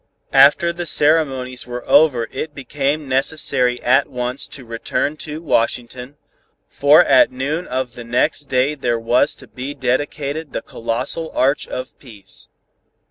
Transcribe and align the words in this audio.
_After 0.33 0.73
the 0.73 0.87
ceremonies 0.87 1.67
were 1.67 1.87
over 1.87 2.27
it 2.31 2.55
became 2.55 3.07
necessary 3.07 3.79
at 3.83 4.07
once 4.07 4.47
to 4.47 4.65
return 4.65 5.15
to 5.17 5.43
Washington, 5.43 6.17
for 6.67 7.03
at 7.05 7.31
noon 7.31 7.67
of 7.67 7.93
the 7.93 8.03
next 8.03 8.45
day 8.45 8.73
there 8.73 8.97
was 8.97 9.35
to 9.35 9.47
be 9.47 9.75
dedicated 9.75 10.53
the 10.53 10.63
Colossal 10.63 11.29
Arch 11.35 11.67
of 11.67 11.99
Peace. 11.99 12.47